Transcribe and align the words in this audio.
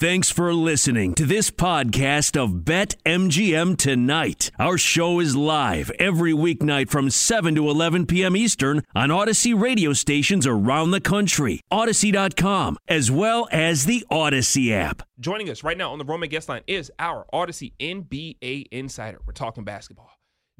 Thanks 0.00 0.30
for 0.30 0.54
listening 0.54 1.14
to 1.14 1.26
this 1.26 1.50
podcast 1.50 2.40
of 2.40 2.64
Bet 2.64 2.94
MGM 3.04 3.76
Tonight. 3.76 4.52
Our 4.56 4.78
show 4.78 5.18
is 5.18 5.34
live 5.34 5.90
every 5.98 6.32
weeknight 6.32 6.88
from 6.88 7.10
7 7.10 7.56
to 7.56 7.68
11 7.68 8.06
p.m. 8.06 8.36
Eastern 8.36 8.84
on 8.94 9.08
Audacy 9.08 9.60
radio 9.60 9.92
stations 9.92 10.46
around 10.46 10.92
the 10.92 11.00
country, 11.00 11.62
Audacy.com, 11.72 12.78
as 12.86 13.10
well 13.10 13.48
as 13.50 13.86
the 13.86 14.06
Audacy 14.08 14.70
app. 14.70 15.02
Joining 15.18 15.50
us 15.50 15.64
right 15.64 15.76
now 15.76 15.90
on 15.90 15.98
the 15.98 16.04
Roman 16.04 16.28
guest 16.28 16.48
line 16.48 16.62
is 16.68 16.92
our 17.00 17.26
Audacy 17.34 17.72
NBA 17.80 18.68
insider. 18.70 19.18
We're 19.26 19.32
talking 19.32 19.64
basketball. 19.64 20.10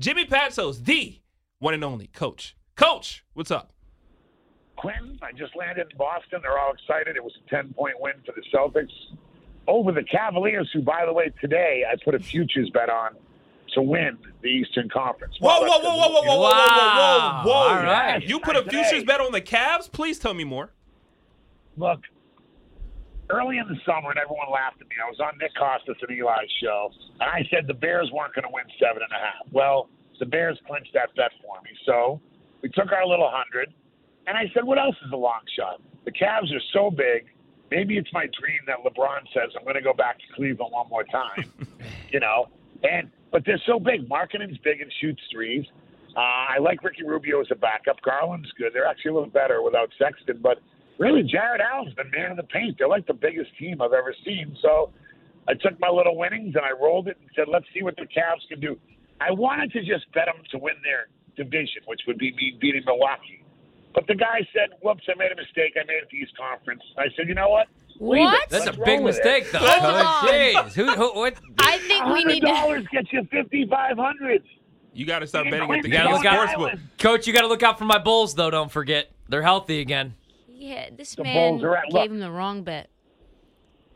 Jimmy 0.00 0.26
Patsos, 0.26 0.84
the 0.84 1.20
one 1.60 1.74
and 1.74 1.84
only 1.84 2.08
coach. 2.08 2.56
Coach, 2.74 3.24
what's 3.34 3.52
up? 3.52 3.72
Quinn, 4.74 5.16
I 5.22 5.30
just 5.30 5.54
landed 5.54 5.86
in 5.92 5.96
Boston. 5.96 6.40
They're 6.42 6.58
all 6.58 6.72
excited. 6.72 7.14
It 7.14 7.22
was 7.22 7.34
a 7.46 7.50
10 7.50 7.74
point 7.74 7.94
win 8.00 8.14
for 8.26 8.32
the 8.32 8.42
Celtics 8.52 8.90
over 9.68 9.92
the 9.92 10.02
Cavaliers, 10.02 10.68
who, 10.72 10.82
by 10.82 11.04
the 11.06 11.12
way, 11.12 11.30
today 11.40 11.84
I 11.88 11.94
put 12.02 12.14
a 12.14 12.18
futures 12.18 12.70
bet 12.70 12.88
on 12.88 13.12
to 13.74 13.82
win 13.82 14.18
the 14.42 14.48
Eastern 14.48 14.88
Conference. 14.88 15.34
Whoa, 15.38 15.60
whoa, 15.60 15.66
whoa, 15.66 15.96
whoa, 15.96 16.08
whoa, 16.08 16.22
whoa, 16.22 16.22
whoa, 16.22 16.38
whoa, 16.38 16.50
whoa, 16.50 17.42
whoa, 17.44 17.52
All 17.52 17.82
right. 17.82 18.26
You 18.26 18.40
put 18.40 18.56
a 18.56 18.62
futures 18.62 19.04
bet 19.04 19.20
on 19.20 19.30
the 19.30 19.42
Cavs? 19.42 19.92
Please 19.92 20.18
tell 20.18 20.34
me 20.34 20.44
more. 20.44 20.70
Look, 21.76 22.00
early 23.30 23.58
in 23.58 23.68
the 23.68 23.76
summer, 23.84 24.10
and 24.10 24.18
everyone 24.18 24.50
laughed 24.50 24.80
at 24.80 24.88
me. 24.88 24.96
I 25.04 25.08
was 25.08 25.20
on 25.20 25.38
Nick 25.38 25.54
Kostos 25.54 26.00
and 26.00 26.18
Eli's 26.18 26.50
show, 26.62 26.90
and 27.20 27.28
I 27.28 27.46
said 27.50 27.66
the 27.66 27.74
Bears 27.74 28.10
weren't 28.12 28.34
going 28.34 28.44
to 28.44 28.52
win 28.52 28.64
seven 28.80 29.02
and 29.02 29.12
a 29.12 29.20
half. 29.20 29.46
Well, 29.52 29.88
the 30.18 30.26
Bears 30.26 30.58
clinched 30.66 30.92
that 30.94 31.14
bet 31.14 31.30
for 31.42 31.60
me. 31.62 31.70
So 31.86 32.20
we 32.62 32.70
took 32.70 32.90
our 32.90 33.06
little 33.06 33.30
hundred, 33.30 33.72
and 34.26 34.36
I 34.36 34.50
said, 34.54 34.64
what 34.64 34.78
else 34.78 34.96
is 35.06 35.12
a 35.12 35.16
long 35.16 35.40
shot? 35.56 35.80
The 36.04 36.12
Cavs 36.12 36.50
are 36.54 36.64
so 36.72 36.90
big. 36.90 37.26
Maybe 37.70 37.98
it's 37.98 38.12
my 38.12 38.26
dream 38.40 38.60
that 38.66 38.78
LeBron 38.84 39.20
says 39.34 39.50
I'm 39.56 39.64
going 39.64 39.76
to 39.76 39.82
go 39.82 39.92
back 39.92 40.18
to 40.18 40.24
Cleveland 40.34 40.72
one 40.72 40.88
more 40.88 41.04
time, 41.04 41.44
you 42.10 42.20
know. 42.20 42.48
And 42.82 43.10
but 43.30 43.42
they're 43.44 43.60
so 43.66 43.78
big. 43.78 44.08
Markkanen's 44.08 44.58
big 44.58 44.80
and 44.80 44.92
shoots 45.00 45.20
threes. 45.32 45.66
Uh, 46.16 46.56
I 46.56 46.58
like 46.60 46.82
Ricky 46.82 47.04
Rubio 47.04 47.40
as 47.40 47.48
a 47.50 47.54
backup. 47.54 48.00
Garland's 48.02 48.50
good. 48.58 48.72
They're 48.72 48.86
actually 48.86 49.10
a 49.10 49.14
little 49.14 49.30
better 49.30 49.62
without 49.62 49.90
Sexton, 49.98 50.40
but 50.42 50.58
really, 50.98 51.22
Jarrett 51.22 51.60
Allen's 51.60 51.94
been 51.94 52.10
man 52.10 52.30
in 52.30 52.36
the 52.36 52.44
paint. 52.44 52.76
They're 52.78 52.88
like 52.88 53.06
the 53.06 53.14
biggest 53.14 53.50
team 53.58 53.82
I've 53.82 53.92
ever 53.92 54.14
seen. 54.24 54.56
So 54.62 54.90
I 55.48 55.54
took 55.54 55.78
my 55.80 55.88
little 55.88 56.16
winnings 56.16 56.54
and 56.56 56.64
I 56.64 56.72
rolled 56.72 57.08
it 57.08 57.16
and 57.20 57.30
said, 57.34 57.46
let's 57.50 57.66
see 57.74 57.82
what 57.82 57.96
the 57.96 58.02
Cavs 58.02 58.46
can 58.48 58.60
do. 58.60 58.76
I 59.20 59.32
wanted 59.32 59.72
to 59.72 59.80
just 59.80 60.10
bet 60.12 60.26
them 60.26 60.44
to 60.50 60.58
win 60.58 60.74
their 60.84 61.08
division, 61.36 61.82
which 61.86 62.00
would 62.06 62.18
be 62.18 62.32
me 62.32 62.56
beating 62.60 62.82
Milwaukee. 62.84 63.42
But 63.94 64.06
the 64.06 64.14
guy 64.14 64.46
said, 64.52 64.70
whoops, 64.82 65.02
I 65.08 65.14
made 65.18 65.32
a 65.32 65.36
mistake. 65.36 65.72
I 65.80 65.84
made 65.86 66.02
it 66.02 66.10
to 66.10 66.16
East 66.16 66.36
Conference. 66.36 66.82
I 66.96 67.04
said, 67.16 67.26
you 67.28 67.34
know 67.34 67.48
what? 67.48 67.66
Leave 68.00 68.22
What? 68.24 68.42
it. 68.44 68.50
That's 68.50 68.66
Let's 68.66 68.76
a 68.78 68.80
big 68.80 68.88
roll 69.00 69.02
with 69.04 69.16
it. 69.16 69.24
mistake, 69.24 69.50
though. 69.52 69.58
Hold 69.60 69.94
on. 69.94 70.28
Jeez. 70.28 70.72
Who, 70.74 70.90
who, 70.92 71.14
what? 71.20 71.34
I 71.58 71.78
think 71.78 72.04
we 72.06 72.24
need 72.24 72.40
to. 72.42 72.46
$100 72.46 72.88
gets 72.90 73.12
you 73.12 73.22
5500 73.32 74.42
You 74.92 75.06
got 75.06 75.20
to 75.20 75.26
start 75.26 75.46
You 75.46 75.50
betting 75.52 75.72
at 75.72 75.82
the 75.82 75.88
gotta 75.88 76.04
Dallas 76.08 76.22
look 76.22 76.32
out. 76.32 76.48
Sportsbook. 76.48 76.80
Coach, 76.98 77.26
you 77.26 77.32
got 77.32 77.40
to 77.42 77.48
look 77.48 77.62
out 77.62 77.78
for 77.78 77.84
my 77.86 77.98
Bulls, 77.98 78.34
though. 78.34 78.50
Don't 78.50 78.70
forget. 78.70 79.10
They're 79.28 79.42
healthy 79.42 79.80
again. 79.80 80.14
Yeah, 80.48 80.90
this 80.96 81.14
The 81.14 81.24
man 81.24 81.64
are 81.64 81.76
at- 81.76 81.84
gave 81.84 81.92
look. 81.94 82.10
him 82.10 82.18
the 82.20 82.30
wrong 82.30 82.62
bet. 82.62 82.90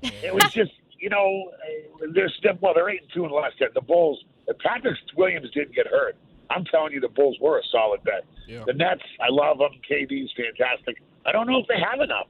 It 0.02 0.34
was 0.34 0.44
just, 0.52 0.72
you 0.98 1.10
know, 1.10 1.50
uh, 1.52 2.06
they're 2.12 2.28
still, 2.38 2.54
well, 2.60 2.72
they're 2.74 2.88
8 2.90 3.00
and 3.02 3.10
2 3.14 3.24
in 3.24 3.28
the 3.30 3.34
last 3.36 3.58
10. 3.58 3.68
The 3.74 3.80
Bulls, 3.80 4.24
if 4.48 4.58
Patrick 4.58 4.96
Williams 5.16 5.50
didn't 5.52 5.74
get 5.74 5.86
hurt, 5.86 6.16
I'm 6.54 6.64
telling 6.66 6.92
you, 6.92 7.00
the 7.00 7.08
Bulls 7.08 7.36
were 7.40 7.58
a 7.58 7.62
solid 7.70 8.02
bet. 8.04 8.24
Yeah. 8.46 8.64
The 8.66 8.72
Nets, 8.74 9.02
I 9.20 9.28
love 9.30 9.58
them. 9.58 9.70
KD's 9.88 10.30
fantastic. 10.36 11.00
I 11.24 11.32
don't 11.32 11.46
know 11.46 11.58
if 11.60 11.66
they 11.68 11.78
have 11.80 12.00
enough, 12.00 12.26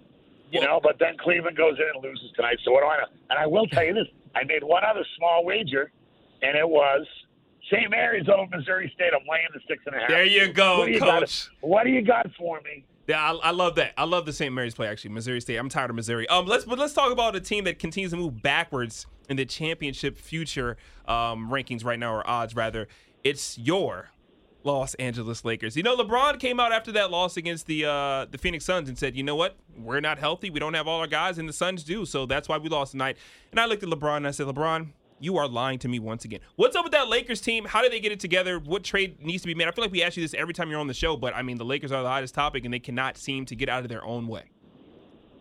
you 0.50 0.60
know, 0.60 0.78
but 0.82 0.98
then 0.98 1.16
Cleveland 1.18 1.56
goes 1.56 1.76
in 1.78 1.86
and 1.94 2.02
loses 2.04 2.30
tonight. 2.36 2.58
So 2.64 2.72
what 2.72 2.80
do 2.82 2.86
I 2.86 2.98
know? 2.98 3.06
And 3.30 3.38
I 3.38 3.46
will 3.46 3.66
tell 3.66 3.84
you 3.84 3.94
this 3.94 4.06
I 4.34 4.44
made 4.44 4.62
one 4.62 4.82
other 4.84 5.04
small 5.16 5.44
wager, 5.44 5.90
and 6.42 6.56
it 6.56 6.68
was 6.68 7.06
St. 7.70 7.90
Mary's 7.90 8.28
over 8.28 8.46
Missouri 8.56 8.90
State. 8.94 9.12
I'm 9.14 9.26
laying 9.30 9.46
the 9.54 9.60
six 9.68 9.82
and 9.86 9.94
a 9.96 10.00
half. 10.00 10.08
There 10.08 10.24
you 10.24 10.52
go, 10.52 10.78
what 10.80 10.90
you 10.90 11.00
got- 11.00 11.20
Coach. 11.20 11.50
what 11.60 11.84
do 11.84 11.90
you 11.90 12.02
got 12.02 12.26
for 12.38 12.60
me? 12.62 12.84
Yeah, 13.08 13.20
I, 13.32 13.48
I 13.48 13.50
love 13.50 13.74
that. 13.76 13.94
I 13.96 14.04
love 14.04 14.26
the 14.26 14.32
St. 14.32 14.54
Mary's 14.54 14.74
play. 14.74 14.86
Actually, 14.86 15.10
Missouri 15.10 15.40
State. 15.40 15.56
I'm 15.56 15.68
tired 15.68 15.90
of 15.90 15.96
Missouri. 15.96 16.28
Um, 16.28 16.46
let's 16.46 16.64
but 16.64 16.78
let's 16.78 16.92
talk 16.92 17.10
about 17.10 17.34
a 17.34 17.40
team 17.40 17.64
that 17.64 17.78
continues 17.80 18.12
to 18.12 18.16
move 18.16 18.40
backwards 18.42 19.06
in 19.28 19.36
the 19.36 19.44
championship 19.44 20.16
future 20.16 20.76
um, 21.08 21.50
rankings 21.50 21.84
right 21.84 21.98
now, 21.98 22.14
or 22.14 22.28
odds 22.28 22.54
rather. 22.54 22.86
It's 23.24 23.58
your 23.58 24.10
Los 24.64 24.94
Angeles 24.94 25.44
Lakers. 25.44 25.76
You 25.76 25.82
know, 25.82 25.96
LeBron 25.96 26.38
came 26.38 26.60
out 26.60 26.72
after 26.72 26.92
that 26.92 27.10
loss 27.10 27.36
against 27.36 27.66
the 27.66 27.84
uh, 27.84 28.26
the 28.30 28.38
Phoenix 28.38 28.64
Suns 28.64 28.88
and 28.88 28.98
said, 28.98 29.16
"You 29.16 29.22
know 29.22 29.36
what? 29.36 29.56
We're 29.76 30.00
not 30.00 30.18
healthy. 30.18 30.50
We 30.50 30.60
don't 30.60 30.74
have 30.74 30.86
all 30.86 31.00
our 31.00 31.06
guys, 31.06 31.38
and 31.38 31.48
the 31.48 31.52
Suns 31.52 31.84
do. 31.84 32.04
So 32.04 32.26
that's 32.26 32.48
why 32.48 32.58
we 32.58 32.68
lost 32.68 32.92
tonight." 32.92 33.16
And 33.50 33.60
I 33.60 33.66
looked 33.66 33.82
at 33.82 33.88
LeBron 33.88 34.18
and 34.18 34.28
I 34.28 34.30
said, 34.30 34.46
"LeBron." 34.46 34.88
You 35.20 35.36
are 35.36 35.46
lying 35.46 35.78
to 35.78 35.88
me 35.88 36.00
once 36.00 36.24
again. 36.24 36.40
What's 36.56 36.74
up 36.74 36.84
with 36.84 36.90
that 36.94 37.08
Lakers 37.08 37.40
team? 37.40 37.64
How 37.64 37.80
did 37.80 37.92
they 37.92 38.00
get 38.00 38.10
it 38.10 38.18
together? 38.18 38.58
What 38.58 38.82
trade 38.82 39.24
needs 39.24 39.42
to 39.42 39.46
be 39.46 39.54
made? 39.54 39.68
I 39.68 39.70
feel 39.70 39.84
like 39.84 39.92
we 39.92 40.02
ask 40.02 40.16
you 40.16 40.22
this 40.24 40.34
every 40.34 40.52
time 40.52 40.68
you're 40.68 40.80
on 40.80 40.88
the 40.88 40.94
show, 40.94 41.16
but 41.16 41.32
I 41.36 41.42
mean, 41.42 41.58
the 41.58 41.64
Lakers 41.64 41.92
are 41.92 42.02
the 42.02 42.08
hottest 42.08 42.34
topic, 42.34 42.64
and 42.64 42.74
they 42.74 42.80
cannot 42.80 43.16
seem 43.16 43.46
to 43.46 43.54
get 43.54 43.68
out 43.68 43.84
of 43.84 43.88
their 43.88 44.04
own 44.04 44.26
way. 44.26 44.50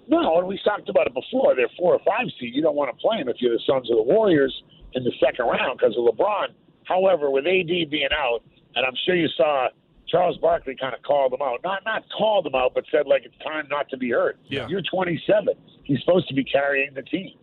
No, 0.07 0.37
and 0.37 0.45
we 0.45 0.59
talked 0.63 0.87
about 0.87 1.07
it 1.07 1.15
before. 1.15 1.55
They're 1.55 1.71
four 1.79 1.93
or 1.95 1.99
five 2.05 2.27
seed. 2.39 2.53
You 2.53 2.61
don't 2.61 2.75
want 2.75 2.95
to 2.95 3.01
play 3.01 3.17
them 3.17 3.29
if 3.29 3.37
you're 3.39 3.53
the 3.53 3.63
Suns 3.65 3.89
of 3.89 3.97
the 3.97 4.03
Warriors 4.03 4.53
in 4.93 5.03
the 5.03 5.11
second 5.19 5.45
round 5.45 5.79
because 5.79 5.95
of 5.97 6.03
LeBron. 6.03 6.49
However, 6.83 7.31
with 7.31 7.47
AD 7.47 7.89
being 7.89 8.09
out, 8.13 8.43
and 8.75 8.85
I'm 8.85 8.93
sure 9.05 9.15
you 9.15 9.27
saw 9.35 9.67
Charles 10.07 10.37
Barkley 10.37 10.75
kind 10.79 10.93
of 10.93 11.01
called 11.03 11.31
them 11.31 11.41
out. 11.41 11.59
Not 11.63 11.83
not 11.85 12.03
called 12.17 12.45
them 12.45 12.55
out, 12.55 12.73
but 12.75 12.83
said 12.91 13.07
like 13.07 13.23
it's 13.25 13.37
time 13.43 13.67
not 13.69 13.89
to 13.89 13.97
be 13.97 14.11
hurt. 14.11 14.39
Yeah. 14.47 14.67
You're 14.67 14.81
27. 14.91 15.53
He's 15.83 15.99
supposed 15.99 16.27
to 16.27 16.33
be 16.33 16.43
carrying 16.43 16.93
the 16.93 17.01
team. 17.03 17.37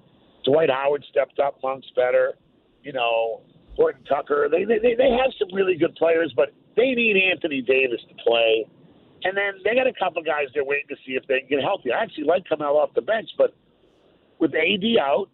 Dwight 0.44 0.71
Howard 0.71 1.05
stepped 1.11 1.38
up. 1.38 1.59
Monk's 1.62 1.91
better. 1.97 2.34
You 2.83 2.93
know, 2.93 3.43
Horton 3.77 4.05
Tucker. 4.05 4.49
They 4.50 4.65
they 4.65 4.94
they 4.94 5.11
have 5.11 5.33
some 5.38 5.49
really 5.55 5.77
good 5.77 5.94
players, 5.97 6.33
but 6.37 6.53
they 6.77 6.93
need 6.93 7.17
Anthony 7.17 7.62
Davis 7.62 8.00
to 8.09 8.15
play. 8.27 8.67
And 9.25 9.37
then 9.37 9.55
they 9.65 9.75
got 9.75 9.87
a 9.87 9.93
couple 9.99 10.22
guys 10.22 10.47
they're 10.55 10.65
waiting 10.65 10.88
to 10.88 10.97
see 11.05 11.12
if 11.12 11.27
they 11.27 11.41
can 11.41 11.49
get 11.49 11.62
healthy. 11.62 11.91
I 11.91 12.03
actually 12.03 12.25
like 12.25 12.49
Carmelo 12.49 12.78
off 12.78 12.94
the 12.94 13.03
bench, 13.03 13.28
but 13.37 13.55
with 14.38 14.53
AD 14.55 14.84
out, 15.00 15.28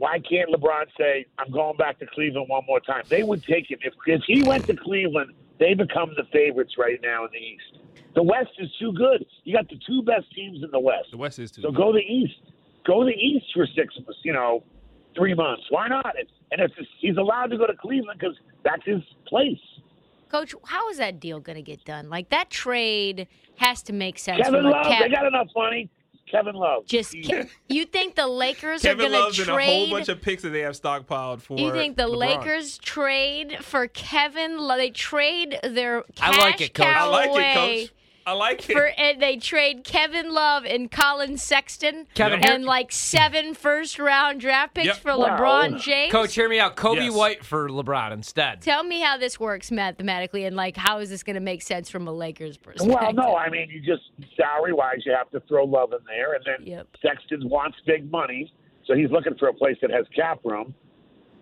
why 0.00 0.18
can't 0.18 0.50
LeBron 0.50 0.86
say, 0.98 1.26
I'm 1.38 1.50
going 1.50 1.76
back 1.76 1.98
to 1.98 2.06
Cleveland 2.06 2.48
one 2.48 2.64
more 2.66 2.80
time? 2.80 3.02
They 3.08 3.22
would 3.22 3.42
take 3.42 3.70
him. 3.70 3.78
If, 3.82 3.94
if 4.06 4.22
he 4.26 4.42
went 4.42 4.66
to 4.66 4.76
Cleveland, 4.76 5.32
they 5.58 5.74
become 5.74 6.10
the 6.16 6.24
favorites 6.32 6.74
right 6.78 6.98
now 7.02 7.24
in 7.24 7.30
the 7.32 7.38
East. 7.38 7.84
The 8.14 8.22
West 8.22 8.50
is 8.58 8.70
too 8.78 8.92
good. 8.92 9.24
You 9.44 9.54
got 9.54 9.68
the 9.68 9.78
two 9.86 10.02
best 10.02 10.32
teams 10.34 10.62
in 10.62 10.70
the 10.70 10.80
West. 10.80 11.08
The 11.10 11.16
West 11.16 11.38
is 11.38 11.50
too. 11.50 11.62
So 11.62 11.70
go 11.70 11.92
to 11.92 11.98
the 11.98 12.04
East. 12.04 12.52
Go 12.86 13.00
to 13.00 13.06
the 13.06 13.18
East 13.18 13.46
for 13.54 13.66
six, 13.74 13.94
you 14.22 14.32
know, 14.32 14.62
three 15.16 15.34
months. 15.34 15.64
Why 15.70 15.88
not? 15.88 16.14
And, 16.18 16.28
and 16.52 16.60
if 16.60 16.72
he's 17.00 17.16
allowed 17.16 17.46
to 17.46 17.58
go 17.58 17.66
to 17.66 17.74
Cleveland 17.74 18.20
because 18.20 18.36
that's 18.62 18.84
his 18.84 19.02
place. 19.26 19.58
Coach, 20.28 20.54
how 20.64 20.88
is 20.90 20.98
that 20.98 21.20
deal 21.20 21.40
going 21.40 21.56
to 21.56 21.62
get 21.62 21.84
done? 21.84 22.10
Like 22.10 22.30
that 22.30 22.50
trade 22.50 23.28
has 23.56 23.82
to 23.84 23.92
make 23.92 24.18
sense. 24.18 24.42
Kevin 24.42 24.64
Love, 24.64 24.86
cap- 24.86 25.02
they 25.02 25.08
got 25.08 25.26
enough 25.26 25.48
money. 25.56 25.88
Kevin 26.34 26.56
Love. 26.56 26.84
just 26.86 27.12
Ke- 27.12 27.48
you 27.68 27.84
think 27.84 28.16
the 28.16 28.26
Lakers 28.26 28.82
Kevin 28.82 29.06
are 29.06 29.08
going 29.08 29.22
Love's 29.22 29.36
to 29.36 29.42
in 29.44 29.48
a 29.50 29.64
whole 29.64 29.90
bunch 29.90 30.08
of 30.08 30.20
picks 30.20 30.42
that 30.42 30.50
they 30.50 30.60
have 30.60 30.74
stockpiled 30.74 31.40
for. 31.40 31.58
you 31.58 31.70
think 31.72 31.96
the 31.96 32.08
LeBron. 32.08 32.16
Lakers 32.38 32.78
trade 32.78 33.58
for 33.64 33.86
Kevin? 33.86 34.58
Love? 34.58 34.78
They 34.78 34.90
trade 34.90 35.60
their 35.62 36.02
cash 36.16 36.36
I 36.36 36.40
like 36.40 36.60
it, 36.60 36.74
Coach. 36.74 36.86
I 36.86 37.04
like 37.06 37.30
away 37.30 37.50
it, 37.50 37.54
Coach. 37.54 37.94
I 38.26 38.32
like 38.32 38.68
it. 38.68 38.72
For 38.72 38.86
and 38.86 39.20
they 39.20 39.36
trade 39.36 39.84
Kevin 39.84 40.32
Love 40.32 40.64
and 40.64 40.90
Colin 40.90 41.36
Sexton 41.36 42.06
Kevin, 42.14 42.40
and 42.40 42.60
here- 42.60 42.66
like 42.66 42.90
seven 42.90 43.54
first 43.54 43.98
round 43.98 44.40
draft 44.40 44.74
picks 44.74 44.86
Yep. 44.86 44.96
for 44.96 45.16
Wow. 45.18 45.36
LeBron 45.38 45.80
James. 45.80 46.10
Coach, 46.12 46.34
hear 46.34 46.48
me 46.48 46.58
out. 46.58 46.74
Kobe 46.76 47.04
Yes. 47.04 47.14
White 47.14 47.44
for 47.44 47.68
LeBron 47.68 48.12
instead. 48.12 48.62
Tell 48.62 48.82
me 48.82 49.00
how 49.00 49.16
this 49.18 49.38
works 49.38 49.70
mathematically 49.70 50.44
and 50.44 50.56
like 50.56 50.76
how 50.76 50.98
is 50.98 51.10
this 51.10 51.22
going 51.22 51.34
to 51.34 51.40
make 51.40 51.60
sense 51.62 51.90
from 51.90 52.08
a 52.08 52.12
Lakers 52.12 52.56
perspective? 52.56 52.94
Well, 53.00 53.12
no, 53.12 53.36
I 53.36 53.50
mean, 53.50 53.68
you 53.70 53.80
just 53.80 54.04
salary 54.36 54.72
wise, 54.72 54.98
you 55.04 55.12
have 55.12 55.30
to 55.30 55.40
throw 55.40 55.64
Love 55.64 55.92
in 55.92 55.98
there, 56.06 56.34
and 56.34 56.44
then 56.46 56.66
Yep. 56.66 56.86
Sexton 57.02 57.48
wants 57.48 57.76
big 57.86 58.10
money, 58.10 58.52
so 58.86 58.94
he's 58.94 59.10
looking 59.10 59.34
for 59.36 59.48
a 59.48 59.54
place 59.54 59.76
that 59.82 59.90
has 59.90 60.06
cap 60.14 60.40
room. 60.44 60.74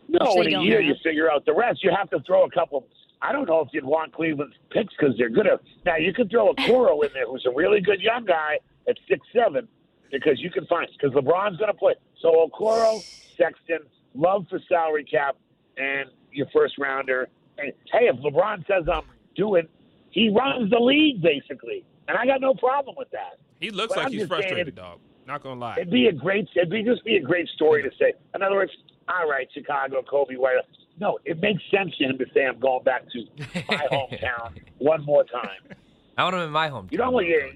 No, 0.08 0.40
in 0.42 0.52
a 0.54 0.60
year 0.62 0.78
have. 0.80 0.84
you 0.88 0.94
figure 1.02 1.30
out 1.30 1.44
the 1.46 1.54
rest. 1.54 1.82
You 1.84 1.90
have 1.96 2.10
to 2.10 2.20
throw 2.26 2.42
a 2.44 2.50
couple. 2.50 2.86
I 3.24 3.30
don't 3.32 3.46
know 3.48 3.60
if 3.60 3.68
you'd 3.72 3.84
want 3.84 4.12
Cleveland's 4.12 4.56
picks 4.70 4.92
because 4.98 5.14
they're 5.16 5.30
good 5.30 5.46
at. 5.46 5.60
Now 5.86 5.96
you 5.96 6.12
could 6.12 6.30
throw 6.30 6.50
a 6.50 6.54
Coro 6.66 7.00
in 7.02 7.10
there, 7.14 7.26
who's 7.26 7.46
a 7.46 7.54
really 7.54 7.80
good 7.80 8.00
young 8.00 8.24
guy 8.24 8.58
at 8.88 8.96
six 9.08 9.24
seven, 9.34 9.68
because 10.10 10.40
you 10.40 10.50
can 10.50 10.66
find 10.66 10.88
because 11.00 11.14
LeBron's 11.14 11.56
going 11.58 11.68
to 11.72 11.78
play. 11.78 11.94
So 12.20 12.48
Okoro, 12.50 13.00
Sexton, 13.36 13.78
Love 14.14 14.44
for 14.50 14.58
salary 14.68 15.04
cap, 15.04 15.36
and 15.76 16.10
your 16.32 16.46
first 16.52 16.74
rounder. 16.78 17.28
And 17.58 17.72
hey, 17.92 18.08
if 18.08 18.16
LeBron 18.16 18.66
says 18.66 18.84
I'm 18.92 19.04
doing, 19.36 19.68
he 20.10 20.28
runs 20.28 20.70
the 20.70 20.78
league 20.80 21.22
basically, 21.22 21.84
and 22.08 22.18
I 22.18 22.26
got 22.26 22.40
no 22.40 22.54
problem 22.54 22.96
with 22.98 23.10
that. 23.12 23.38
he 23.60 23.70
looks 23.70 23.90
But 23.94 23.98
like 23.98 24.06
I'm 24.06 24.12
he's 24.12 24.20
saying 24.22 24.28
frustrated, 24.28 24.68
it- 24.68 24.74
dog. 24.74 24.98
Not 25.24 25.44
gonna 25.44 25.60
lie. 25.60 25.76
It'd 25.76 25.88
be 25.90 26.08
a 26.08 26.12
great, 26.12 26.48
it'd 26.56 26.68
be 26.68 26.82
just 26.82 27.04
be 27.04 27.14
a 27.16 27.20
great 27.22 27.46
story 27.50 27.82
to 27.84 27.90
say. 27.96 28.12
In 28.34 28.42
other 28.42 28.56
words, 28.56 28.72
all 29.08 29.30
right, 29.30 29.46
Chicago, 29.54 30.02
Coby 30.02 30.36
White. 30.36 30.56
No, 31.00 31.18
it 31.24 31.40
makes 31.40 31.62
sense 31.70 31.96
to 31.98 32.04
him 32.04 32.18
to 32.18 32.24
say 32.34 32.44
I'm 32.46 32.60
going 32.60 32.84
back 32.84 33.02
to 33.10 33.24
my 33.68 33.86
hometown 33.92 34.60
one 34.78 35.04
more 35.04 35.24
time. 35.24 35.74
I 36.16 36.24
want 36.24 36.36
him 36.36 36.42
in 36.42 36.50
my 36.50 36.68
home. 36.68 36.88
You 36.90 36.98
know 36.98 37.10
what? 37.10 37.24
You, 37.26 37.52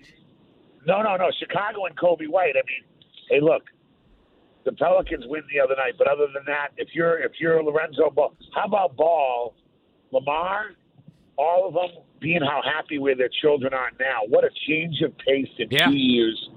no, 0.86 1.02
no, 1.02 1.16
no. 1.16 1.30
Chicago 1.38 1.84
and 1.86 1.96
Coby 1.96 2.28
White. 2.28 2.54
I 2.56 2.62
mean, 2.66 2.84
hey, 3.28 3.40
look, 3.40 3.62
the 4.64 4.72
Pelicans 4.72 5.24
win 5.26 5.42
the 5.52 5.60
other 5.60 5.74
night. 5.76 5.94
But 5.98 6.08
other 6.08 6.26
than 6.32 6.44
that, 6.46 6.68
if 6.76 6.88
you're 6.94 7.18
if 7.22 7.32
you're 7.38 7.62
Lorenzo 7.62 8.10
Ball, 8.10 8.34
how 8.54 8.64
about 8.64 8.96
Ball, 8.96 9.54
Lamar, 10.12 10.70
all 11.36 11.68
of 11.68 11.74
them 11.74 12.02
being 12.20 12.40
how 12.40 12.62
happy 12.64 12.98
where 12.98 13.14
their 13.14 13.30
children 13.42 13.74
are 13.74 13.90
now? 14.00 14.20
What 14.28 14.44
a 14.44 14.50
change 14.66 15.02
of 15.02 15.16
pace 15.18 15.48
in 15.58 15.68
Yeah. 15.70 15.86
two 15.88 15.96
years 15.96 16.50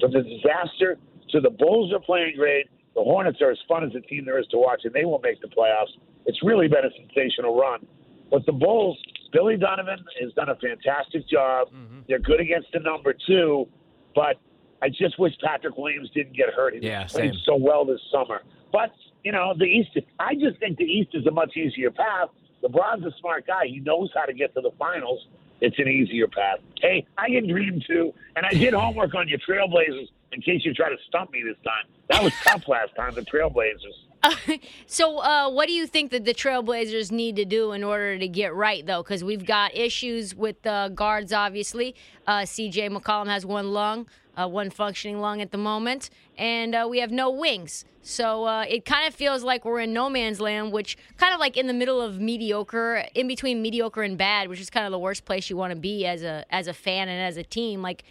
from 0.00 0.12
the 0.12 0.22
disaster 0.22 0.98
to 1.30 1.40
the 1.40 1.50
Bulls 1.50 1.92
are 1.92 2.00
playing 2.00 2.34
great. 2.36 2.66
The 2.94 3.02
Hornets 3.02 3.40
are 3.40 3.50
as 3.50 3.58
fun 3.68 3.84
as 3.84 3.92
a 3.94 4.00
team 4.00 4.24
there 4.24 4.38
is 4.38 4.46
to 4.48 4.58
watch, 4.58 4.82
and 4.84 4.92
they 4.92 5.04
will 5.04 5.20
make 5.20 5.40
the 5.40 5.48
playoffs. 5.48 5.94
It's 6.26 6.42
really 6.42 6.68
been 6.68 6.84
a 6.84 6.90
sensational 6.96 7.58
run. 7.58 7.86
But 8.30 8.46
the 8.46 8.52
Bulls, 8.52 8.98
Billy 9.32 9.56
Donovan 9.56 10.04
has 10.20 10.32
done 10.32 10.48
a 10.48 10.56
fantastic 10.56 11.28
job. 11.28 11.68
Mm-hmm. 11.68 12.00
They're 12.08 12.18
good 12.18 12.40
against 12.40 12.68
the 12.72 12.80
number 12.80 13.14
two, 13.26 13.68
but 14.14 14.36
I 14.82 14.88
just 14.88 15.18
wish 15.18 15.32
Patrick 15.42 15.76
Williams 15.76 16.10
didn't 16.14 16.36
get 16.36 16.52
hurt. 16.54 16.74
He 16.74 16.80
Yeah, 16.80 17.04
played 17.06 17.32
same. 17.32 17.40
so 17.44 17.56
well 17.56 17.84
this 17.84 18.00
summer. 18.12 18.42
But 18.72 18.92
you 19.22 19.32
know, 19.32 19.54
the 19.56 19.64
East. 19.64 19.90
I 20.18 20.34
just 20.34 20.58
think 20.58 20.76
the 20.78 20.84
East 20.84 21.10
is 21.14 21.26
a 21.26 21.30
much 21.30 21.56
easier 21.56 21.90
path. 21.90 22.28
LeBron's 22.62 23.04
a 23.06 23.12
smart 23.20 23.46
guy. 23.46 23.66
He 23.66 23.80
knows 23.80 24.10
how 24.14 24.24
to 24.24 24.32
get 24.32 24.54
to 24.54 24.60
the 24.60 24.70
finals. 24.78 25.26
It's 25.60 25.78
an 25.78 25.88
easier 25.88 26.26
path. 26.28 26.58
Hey, 26.80 27.06
I 27.16 27.28
can 27.28 27.48
dream 27.48 27.80
too, 27.86 28.12
and 28.36 28.44
I 28.44 28.50
did 28.50 28.74
homework 28.74 29.14
on 29.14 29.28
your 29.28 29.38
Trailblazers 29.38 30.08
in 30.32 30.42
case 30.42 30.62
you 30.64 30.74
try 30.74 30.88
to 30.90 30.96
stump 31.08 31.30
me 31.32 31.42
this 31.42 31.56
time. 31.64 31.84
That 32.10 32.22
was 32.22 32.32
tough 32.44 32.66
last 32.68 32.94
time. 32.96 33.14
The 33.14 33.22
Trailblazers. 33.22 33.94
So, 34.86 35.18
uh, 35.18 35.50
what 35.50 35.66
do 35.66 35.72
you 35.72 35.86
think 35.86 36.10
that 36.12 36.24
the 36.24 36.34
Trailblazers 36.34 37.10
need 37.10 37.36
to 37.36 37.44
do 37.44 37.72
in 37.72 37.82
order 37.82 38.18
to 38.18 38.28
get 38.28 38.54
right, 38.54 38.84
though? 38.86 39.02
Because 39.02 39.24
we've 39.24 39.44
got 39.44 39.76
issues 39.76 40.34
with 40.34 40.64
uh, 40.66 40.88
guards, 40.88 41.32
obviously. 41.32 41.94
Uh, 42.26 42.44
C.J. 42.44 42.90
McCollum 42.90 43.26
has 43.26 43.44
one 43.44 43.72
lung, 43.72 44.06
uh, 44.36 44.46
one 44.46 44.70
functioning 44.70 45.20
lung 45.20 45.40
at 45.40 45.50
the 45.50 45.58
moment, 45.58 46.10
and 46.38 46.74
uh, 46.74 46.86
we 46.88 47.00
have 47.00 47.10
no 47.10 47.30
wings. 47.30 47.84
So 48.02 48.46
it 48.60 48.84
kind 48.84 49.08
of 49.08 49.14
feels 49.14 49.42
like 49.42 49.64
we're 49.64 49.80
in 49.80 49.94
no 49.94 50.10
man's 50.10 50.38
land, 50.38 50.72
which 50.72 50.98
kind 51.16 51.32
of 51.32 51.40
like 51.40 51.56
in 51.56 51.66
the 51.66 51.72
middle 51.72 52.02
of 52.02 52.20
mediocre, 52.20 53.06
in 53.14 53.26
between 53.26 53.62
mediocre 53.62 54.02
and 54.02 54.18
bad, 54.18 54.48
which 54.48 54.60
is 54.60 54.68
kind 54.68 54.84
of 54.84 54.92
the 54.92 54.98
worst 54.98 55.24
place 55.24 55.48
you 55.48 55.56
want 55.56 55.70
to 55.70 55.78
be 55.78 56.04
as 56.04 56.22
a 56.22 56.44
as 56.50 56.68
a 56.68 56.74
fan 56.74 57.08
and 57.08 57.20
as 57.20 57.38
a 57.38 57.42
team. 57.42 57.80
Like, 57.80 58.04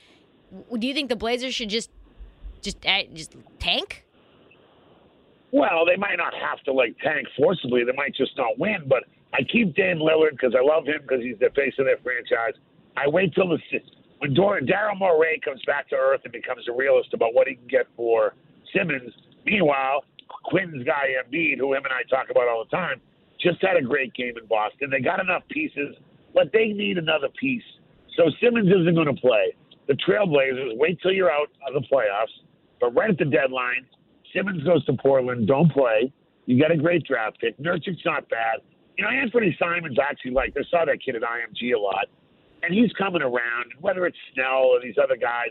do 0.77 0.87
you 0.87 0.95
think 0.95 1.09
the 1.09 1.15
Blazers 1.15 1.53
should 1.53 1.69
just 1.69 1.91
just 2.61 2.81
just 3.13 3.35
tank? 3.59 4.03
Well, 5.53 5.85
they 5.85 5.95
might 5.95 6.17
not 6.17 6.33
have 6.33 6.59
to 6.65 6.73
like 6.73 6.97
tank 6.97 7.27
forcibly. 7.37 7.85
They 7.85 7.93
might 7.93 8.15
just 8.15 8.35
not 8.37 8.57
win. 8.57 8.89
But 8.89 9.03
I 9.33 9.43
keep 9.43 9.75
Dame 9.75 9.99
Lillard 9.99 10.31
because 10.31 10.55
I 10.57 10.65
love 10.65 10.85
him 10.85 11.05
because 11.05 11.21
he's 11.21 11.37
the 11.37 11.53
face 11.55 11.77
of 11.77 11.85
their 11.85 12.01
franchise. 12.01 12.57
I 12.97 13.07
wait 13.07 13.33
till 13.35 13.49
the 13.49 13.59
when 14.17 14.33
Daryl 14.33 14.97
Morey 14.97 15.39
comes 15.43 15.61
back 15.67 15.89
to 15.89 15.95
earth 15.95 16.21
and 16.23 16.33
becomes 16.33 16.67
a 16.67 16.73
realist 16.73 17.13
about 17.13 17.33
what 17.33 17.47
he 17.47 17.55
can 17.55 17.67
get 17.67 17.87
for 17.95 18.33
Simmons. 18.73 19.11
Meanwhile, 19.45 20.05
Quinn's 20.45 20.83
guy 20.85 21.13
Embiid, 21.21 21.59
who 21.59 21.73
him 21.73 21.83
and 21.83 21.93
I 21.93 22.01
talk 22.09 22.29
about 22.31 22.47
all 22.47 22.63
the 22.63 22.75
time, 22.75 23.01
just 23.39 23.61
had 23.61 23.77
a 23.77 23.81
great 23.81 24.13
game 24.13 24.33
in 24.41 24.47
Boston. 24.47 24.89
They 24.89 25.01
got 25.01 25.19
enough 25.19 25.43
pieces, 25.49 25.95
but 26.33 26.51
they 26.53 26.67
need 26.67 26.97
another 26.97 27.27
piece. 27.39 27.63
So 28.15 28.29
Simmons 28.41 28.69
isn't 28.69 28.95
going 28.95 29.13
to 29.13 29.21
play. 29.21 29.53
The 29.87 29.93
Trailblazers 29.95 30.77
wait 30.77 30.99
till 31.01 31.11
you're 31.11 31.31
out 31.31 31.49
of 31.67 31.73
the 31.73 31.85
playoffs, 31.91 32.33
but 32.79 32.95
right 32.95 33.09
at 33.09 33.17
the 33.17 33.25
deadline, 33.25 33.85
Simmons 34.33 34.63
goes 34.63 34.83
to 34.85 34.93
Portland. 34.93 35.47
Don't 35.47 35.71
play. 35.71 36.11
You 36.45 36.61
got 36.61 36.71
a 36.71 36.77
great 36.77 37.05
draft 37.05 37.39
pick. 37.39 37.57
Nurkic's 37.57 38.03
not 38.05 38.27
bad. 38.29 38.59
You 38.97 39.05
know, 39.05 39.09
Anthony 39.09 39.55
Simon's 39.59 39.97
actually 39.99 40.31
like 40.31 40.53
I 40.57 40.63
saw 40.69 40.85
that 40.85 40.99
kid 41.03 41.15
at 41.15 41.21
IMG 41.21 41.73
a 41.75 41.79
lot, 41.79 42.05
and 42.61 42.73
he's 42.73 42.91
coming 42.93 43.21
around. 43.21 43.73
Whether 43.79 44.05
it's 44.05 44.17
Snell 44.33 44.69
or 44.69 44.81
these 44.81 44.95
other 45.01 45.15
guys, 45.15 45.49